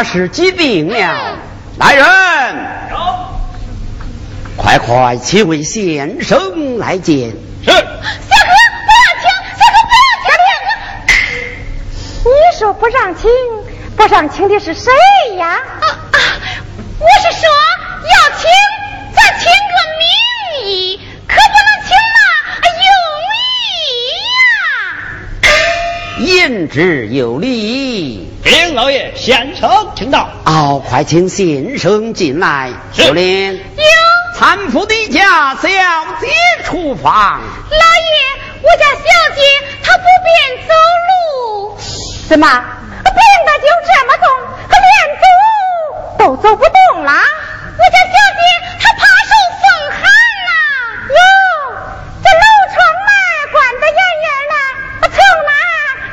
[0.00, 1.36] 怕是疾病了。
[1.76, 2.06] 来人，
[4.56, 7.32] 快快请为先生来见。
[7.62, 7.76] 是，不要
[9.20, 9.28] 请，
[9.60, 10.32] 不要请，
[12.24, 13.28] 你说不让请，
[13.94, 14.90] 不让请的是谁
[15.36, 15.48] 呀？
[15.48, 16.18] 啊啊！
[16.98, 17.46] 我是说
[18.08, 18.48] 要请，
[19.14, 21.92] 咱请个名义，可不能请
[22.64, 22.82] 那有
[23.28, 23.86] 礼
[25.44, 25.46] 呀。
[26.24, 28.29] 言之有理。
[28.42, 30.28] 禀老爷，先生请到。
[30.46, 32.70] 哦，快请先生进来。
[32.92, 33.60] 是秀莲，有
[34.38, 35.68] 搀扶你家小
[36.20, 36.28] 姐
[36.64, 37.40] 出房。
[37.42, 39.04] 老爷，我家小
[39.34, 39.42] 姐
[39.82, 40.72] 她不便走
[41.08, 41.78] 路，
[42.28, 44.24] 怎么，病的就这么重，
[44.68, 45.24] 可连走
[46.18, 47.12] 都走不动了？
[47.12, 48.40] 我家小姐
[48.80, 50.00] 她怕受风寒
[50.46, 50.50] 呐、
[51.10, 51.20] 哟，
[52.22, 52.42] 这楼
[52.72, 53.08] 窗门
[53.52, 54.54] 关得严严的，
[55.10, 55.52] 从哪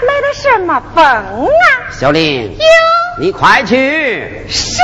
[0.07, 1.87] 来的什么风啊？
[2.00, 2.56] 小林，
[3.20, 4.30] 你快去。
[4.48, 4.77] 是。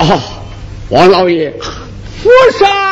[0.00, 0.18] 哦，
[0.88, 2.83] 王老爷，府上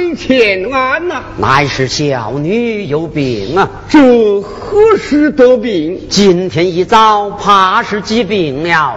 [0.00, 6.06] 哪位前安呐、乃是小女有病啊，这何时得病？
[6.08, 8.96] 今天一早怕是疾病了。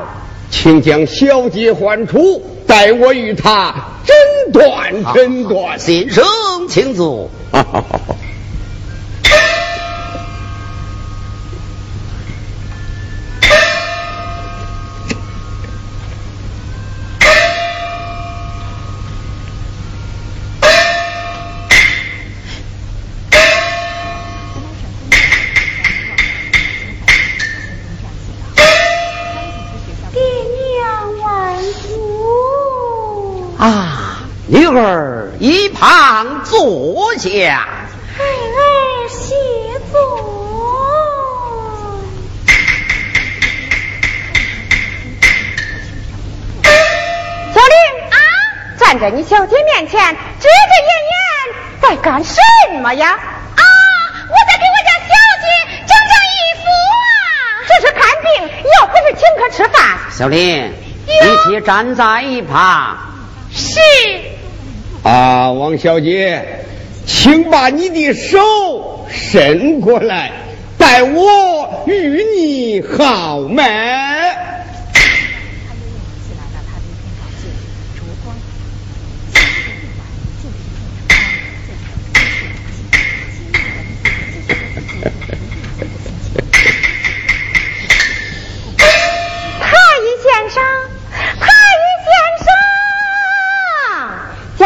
[0.49, 3.73] 请将小姐唤出，待我与她
[4.05, 4.15] 诊
[4.53, 5.77] 断诊断。
[5.77, 6.23] 先生，
[6.69, 7.29] 请坐。
[7.51, 7.61] 爹
[37.29, 37.67] 下，
[38.17, 38.27] 孩儿。
[47.53, 47.75] 小林
[48.09, 48.17] 啊，
[48.77, 51.15] 站在你小姐面前指指点点
[51.81, 52.41] 在干什
[52.81, 53.11] 么呀？
[53.11, 53.63] 啊，
[54.27, 55.45] 我在给我家小姐
[55.87, 56.63] 整整衣服
[56.99, 57.05] 啊。
[57.67, 58.27] 这是看病，
[58.63, 59.97] 又不是请客吃饭。
[60.11, 60.73] 小林，
[61.05, 62.97] 你去站在一旁。
[63.53, 63.79] 是。
[65.03, 66.62] 啊，王小姐。
[67.05, 70.31] 请把你的手伸过来，
[70.77, 74.41] 待我与你好脉。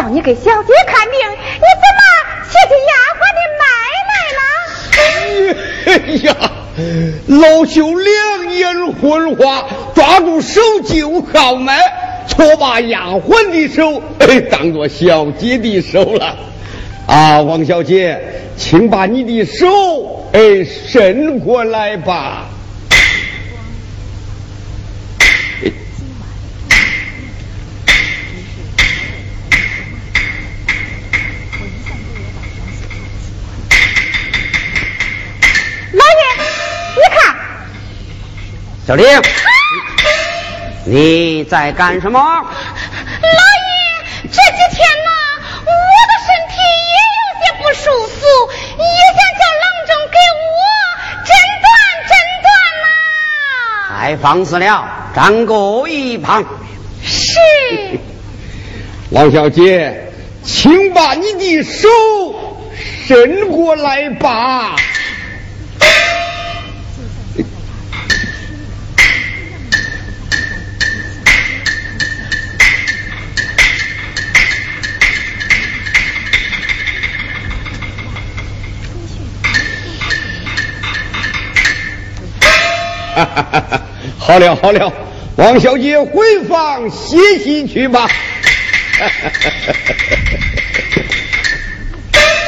[0.10, 2.00] 你给小姐看病，你怎么
[2.50, 3.64] 切起丫鬟的脉
[4.10, 4.42] 来了？
[5.86, 5.92] 哎
[6.24, 6.30] 呀，
[7.68, 11.78] 就两眼昏花，抓住手就好脉，
[12.28, 16.36] 错把丫鬟的手 哎当做小姐的手了。
[17.06, 18.20] 啊，王小姐，
[18.58, 22.46] 请把你的手哎伸过来吧。
[38.88, 39.06] 小玲，
[40.88, 42.18] 你在干什么？
[42.22, 42.48] 老爷，
[44.24, 45.12] 这几天呢，
[45.66, 45.72] 我
[46.08, 48.16] 的身体也有些不舒服，
[48.78, 50.48] 也想叫郎中给我
[51.26, 51.30] 诊
[51.62, 51.68] 断
[52.08, 52.48] 诊断
[52.82, 52.88] 呐。
[54.00, 56.42] 太放肆了，站过一旁。
[57.04, 57.38] 是。
[59.12, 60.14] 王小姐，
[60.46, 61.90] 请把你的手
[63.06, 64.78] 伸过来吧。
[84.18, 84.92] 好了好了，
[85.36, 88.08] 王小姐回房歇息去吧。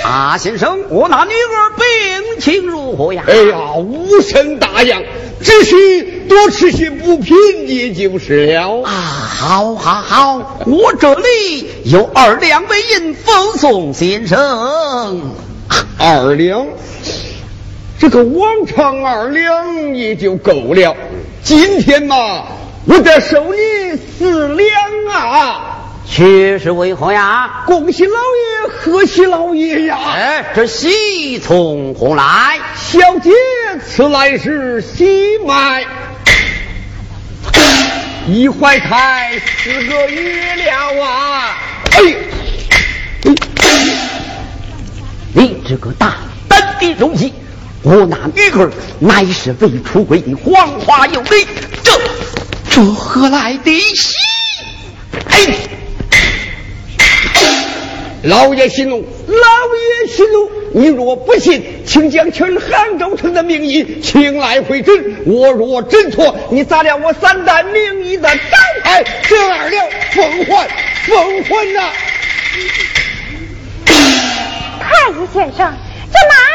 [0.04, 3.24] 啊，先生，我那女儿病情如何呀？
[3.28, 5.04] 哎呀，无甚大恙，
[5.42, 7.36] 只需多吃些补品
[7.68, 8.82] 也就是了。
[8.84, 15.32] 啊，好，好，好，我这里有二两白银奉送先生。
[16.00, 16.66] 二两。
[18.00, 20.96] 这个往常二两也就够了，
[21.44, 22.46] 今天嘛，
[22.86, 24.70] 我得收你四两
[25.12, 25.76] 啊！
[26.08, 27.64] 却是为何呀？
[27.66, 29.98] 恭喜老爷，贺喜老爷呀！
[30.16, 32.60] 哎，这喜从何来？
[32.74, 33.32] 小姐
[33.86, 35.84] 此来是喜脉，
[38.30, 41.58] 已怀胎四个月了啊！
[41.92, 42.16] 哎，
[45.34, 46.16] 你这个大
[46.48, 47.34] 胆的东西！
[47.82, 51.48] 我那女儿乃是未出轨的黄花有理，
[51.82, 51.92] 这
[52.70, 54.14] 这何来的喜？
[55.30, 55.56] 哎，
[58.24, 59.36] 老爷息怒，老
[60.04, 60.52] 爷息怒！
[60.74, 64.94] 你若不信，请将全杭州城的名医请来会诊。
[65.26, 70.68] 我若诊错，你砸了我三代名医的招牌，这二两奉还，
[71.08, 71.92] 奉还呐！
[73.86, 75.74] 太医先生，
[76.12, 76.49] 这哪？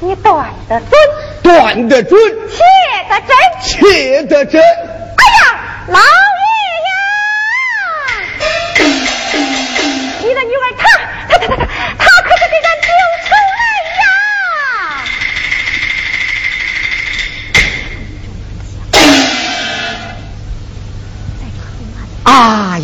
[0.00, 0.90] 你断得准，
[1.42, 2.58] 断得准，切
[3.08, 4.60] 得真，切得真。
[4.62, 5.98] 哎呀，老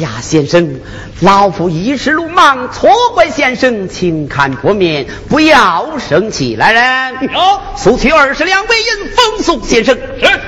[0.00, 0.80] 呀，先生。
[1.20, 6.56] 老夫一时鲁莽，错怪先生，请看薄面，不要生气。
[6.56, 7.30] 来人，
[7.76, 9.96] 速取二十两白银，奉送先生。
[9.96, 10.40] 是，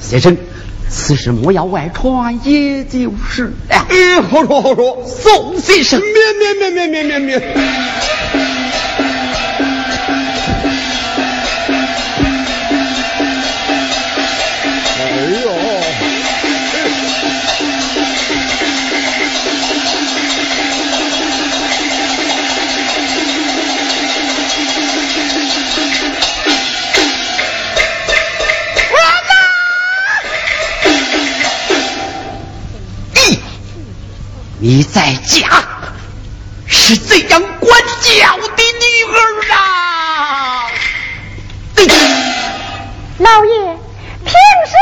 [0.00, 0.36] 先生，
[0.88, 3.52] 此事莫要外传，也就是了。
[3.68, 6.00] 哎，好说好说，送先生。
[6.00, 8.43] 免免免免免免免。
[34.66, 35.62] 你在家
[36.66, 39.18] 是怎样管教的女儿
[39.52, 40.70] 啊？
[43.18, 43.76] 老爷，
[44.24, 44.74] 平时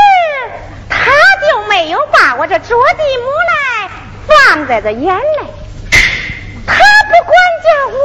[0.87, 3.89] 他就没有把我这着地母来
[4.25, 5.21] 放在这眼里。
[6.65, 6.73] 他
[7.09, 7.99] 不管教我，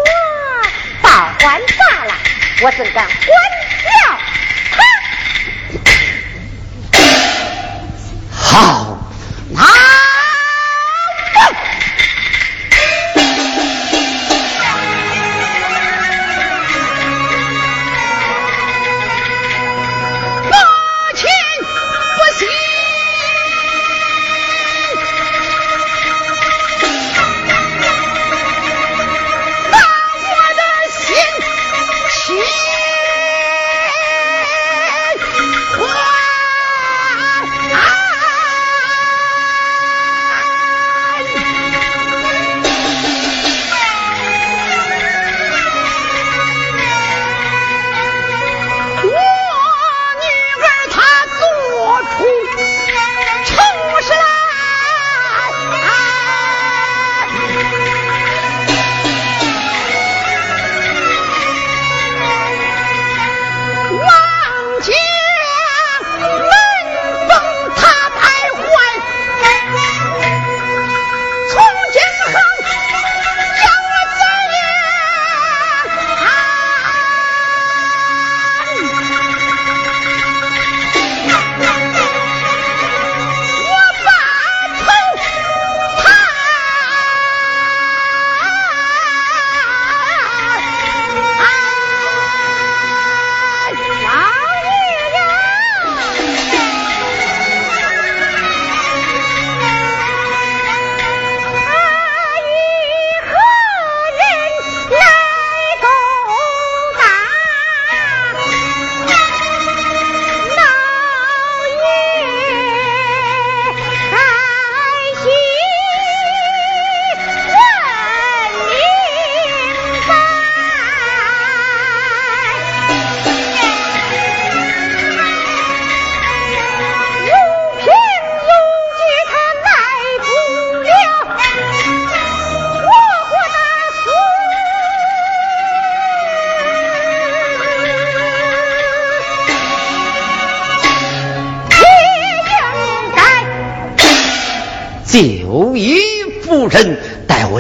[1.01, 2.13] 倒还罢了，
[2.63, 3.09] 我怎敢管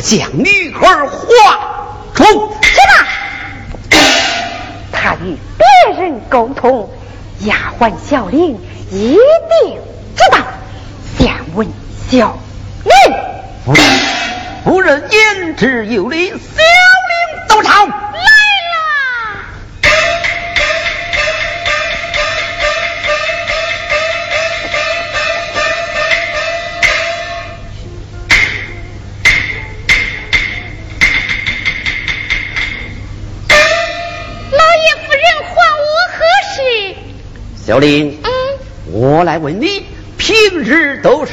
[0.08, 1.06] 将女儿画
[2.14, 2.24] 出
[2.62, 3.06] 去吧。
[4.90, 6.88] 他与别人沟通，
[7.40, 8.58] 丫鬟小玲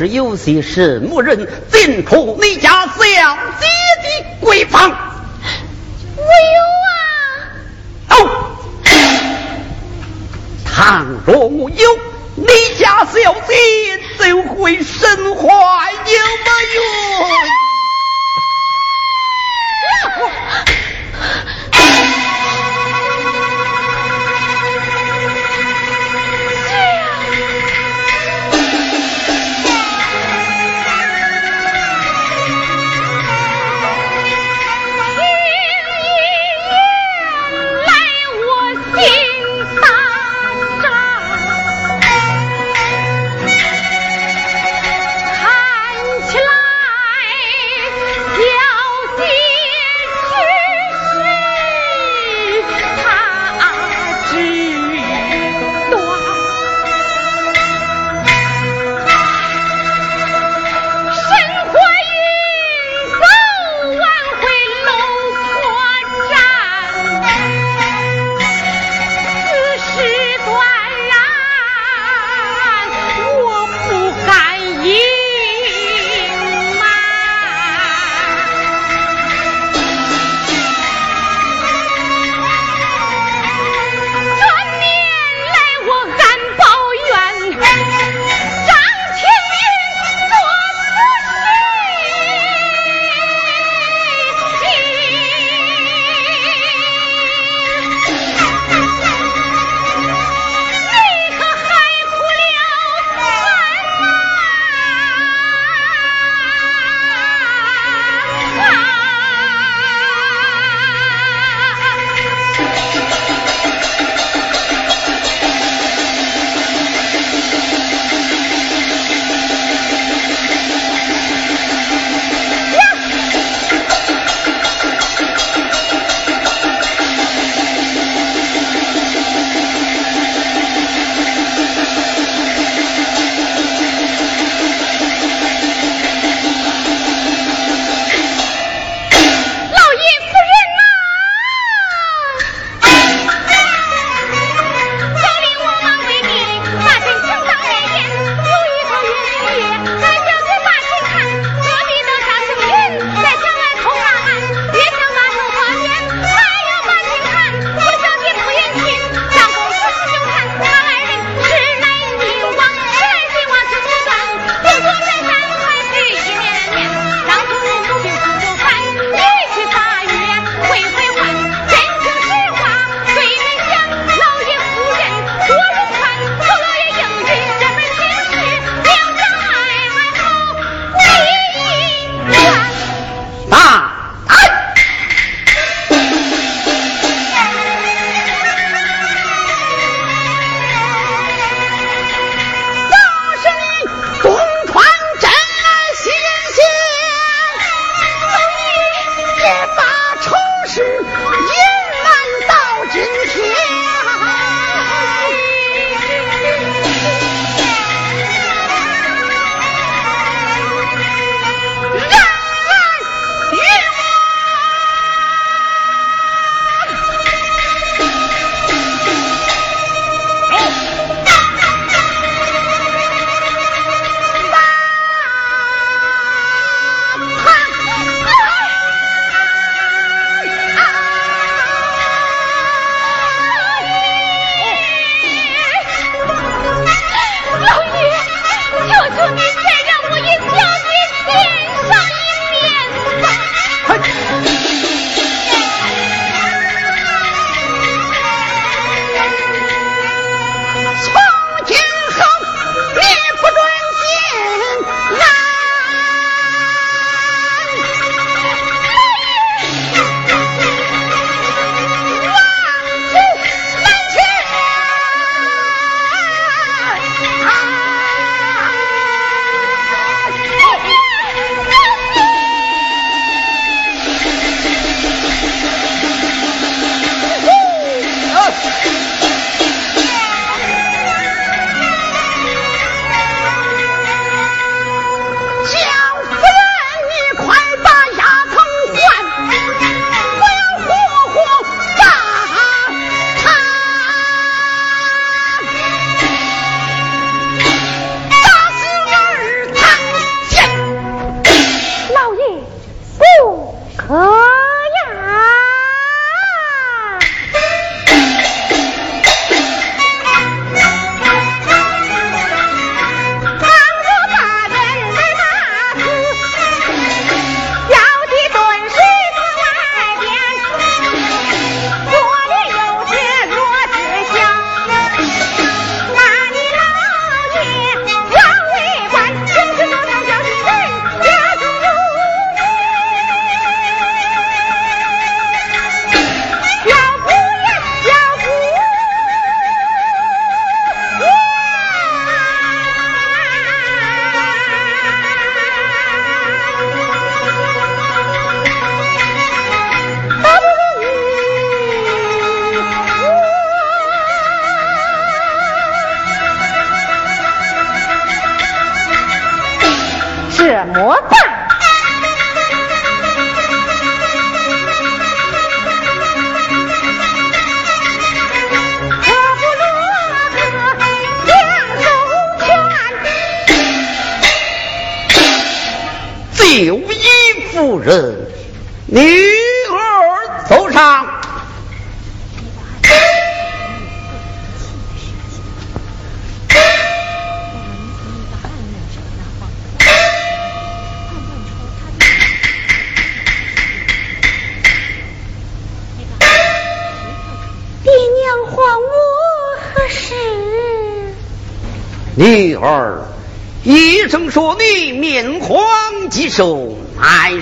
[0.05, 3.65] 是有些什么人进出你家小姐
[4.03, 4.91] 的闺房？
[6.15, 8.11] 我有啊。
[8.11, 8.13] 哦，
[10.63, 11.97] 倘若我有，
[12.35, 12.45] 你
[12.77, 13.55] 家小姐
[14.19, 17.64] 怎会身怀有没有？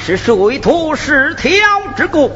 [0.06, 1.54] 是水土失调
[1.96, 2.30] 之故，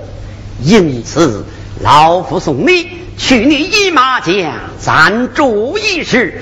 [0.63, 1.43] 因此
[1.81, 6.41] 老夫送你去你姨妈家暂住一时，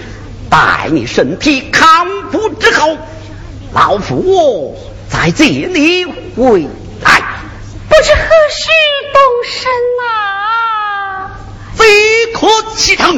[0.52, 2.96] 待你身体康复之后，
[3.74, 4.76] 老夫我
[5.10, 6.68] 再接你回
[7.02, 7.24] 来。
[7.90, 8.70] 不知何时
[9.12, 9.72] 动身
[10.04, 11.40] 啊？
[11.74, 13.14] 非可启程。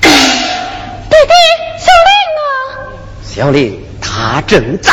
[0.00, 1.32] 弟弟，
[1.78, 3.22] 小林。
[3.22, 4.90] 小玲，他正在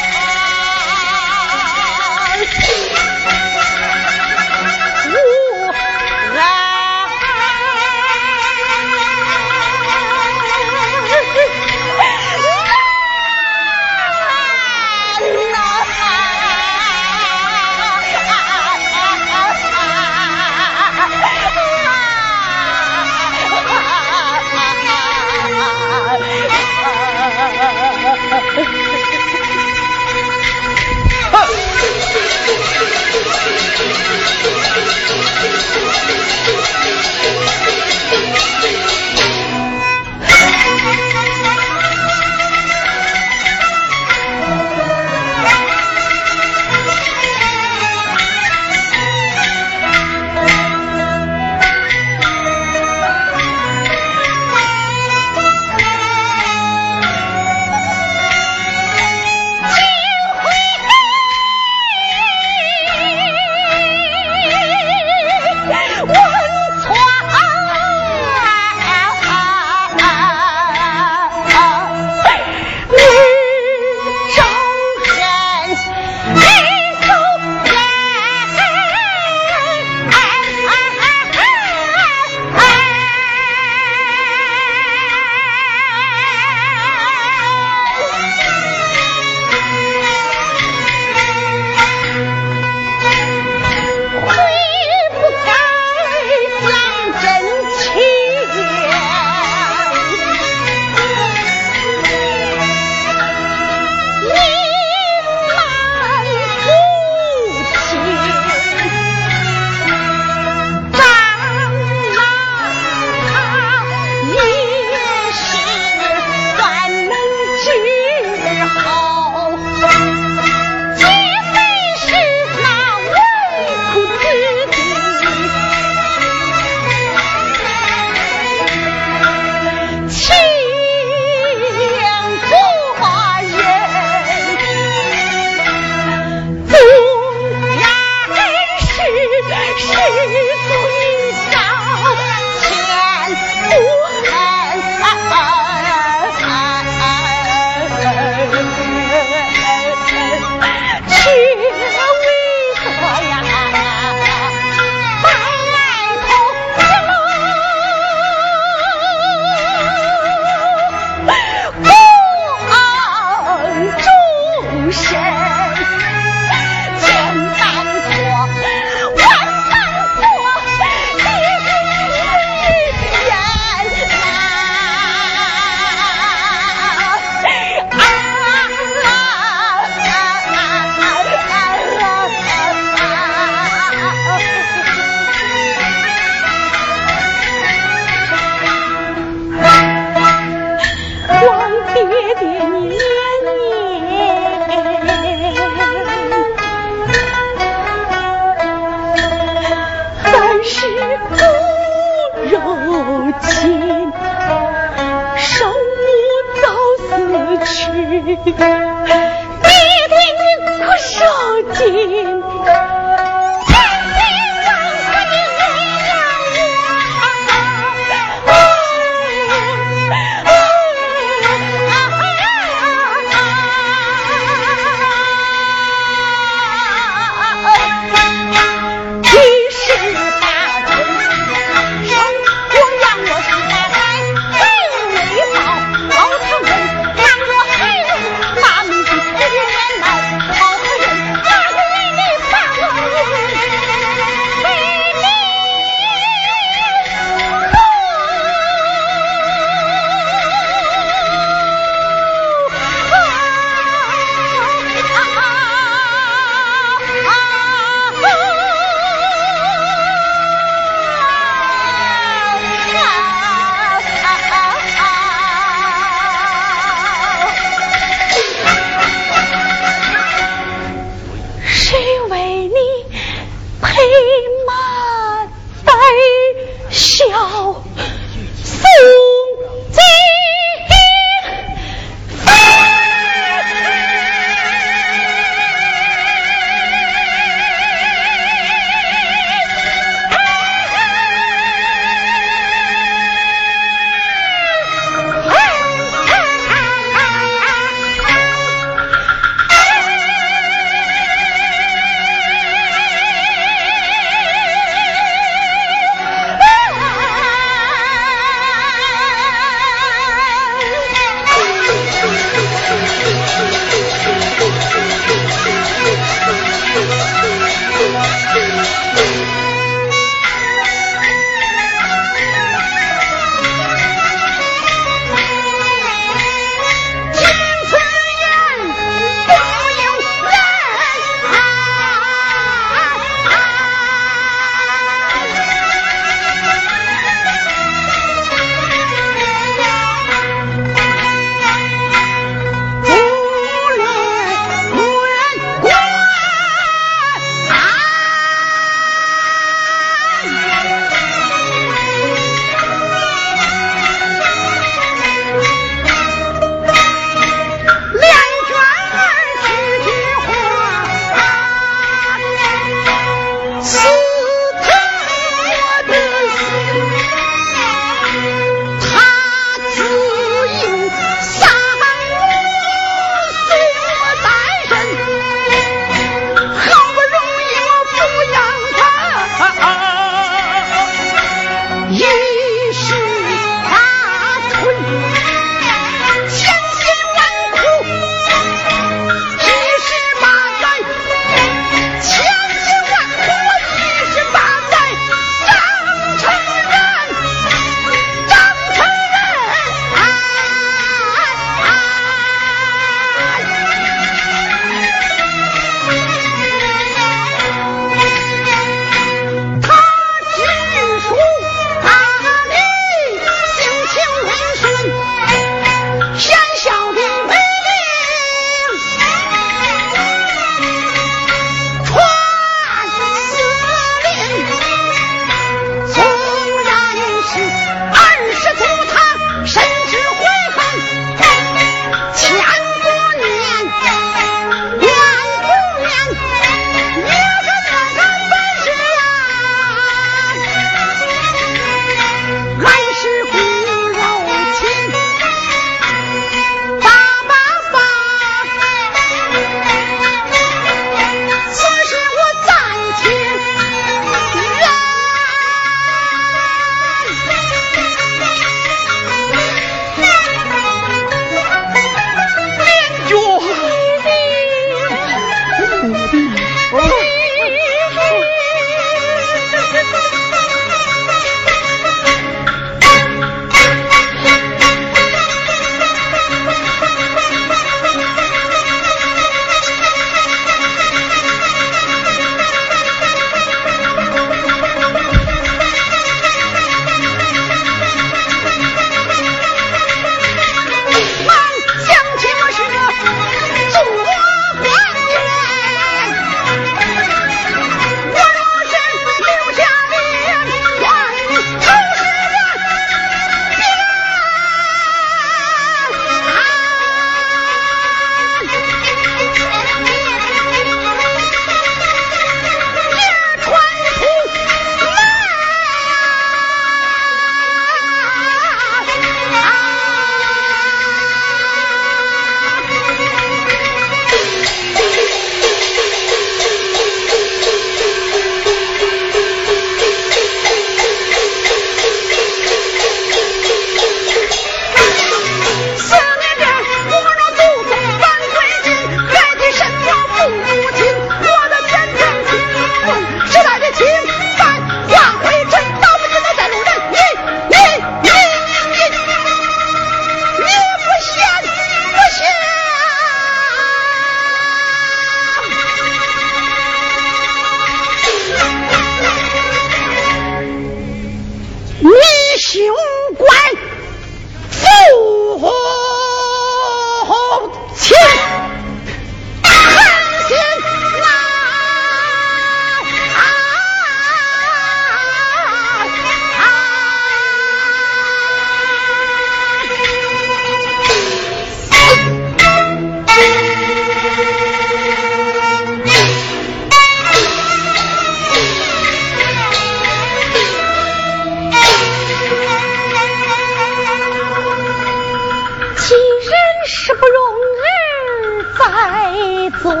[599.82, 600.00] 做人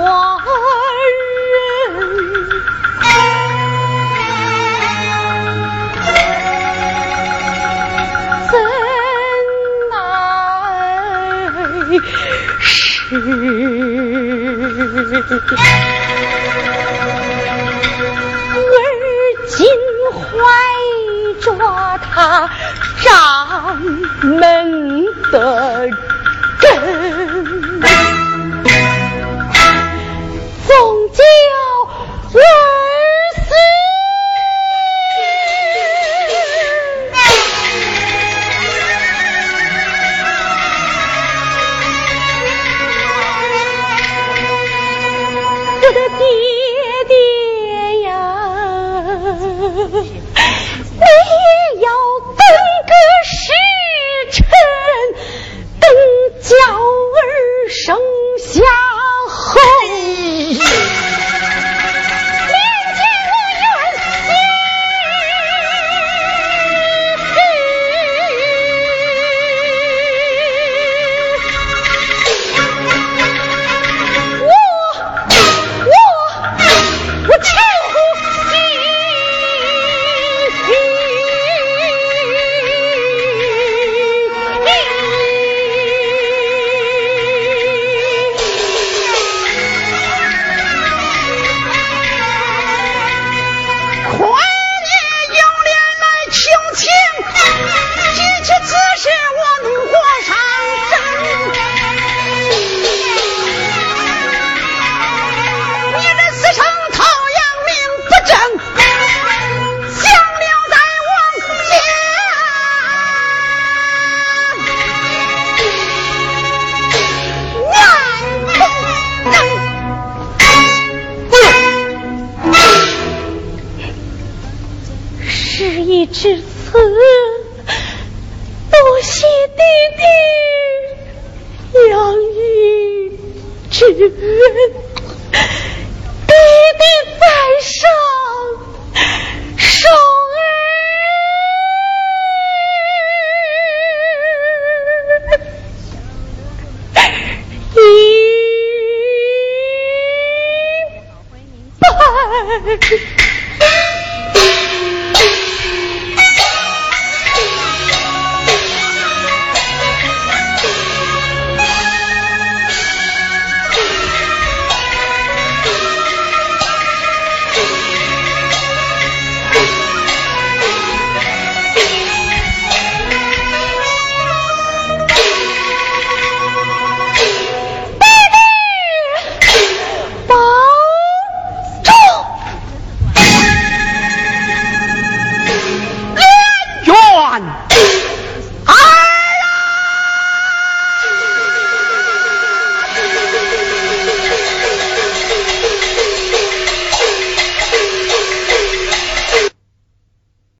[8.50, 8.52] 怎
[9.90, 9.94] 奈
[12.60, 12.66] 是，
[18.54, 18.66] 而
[19.46, 19.56] 今
[20.12, 20.18] 怀
[21.40, 21.46] 着
[22.12, 22.12] 他
[23.02, 23.06] 掌
[24.22, 25.36] 门的。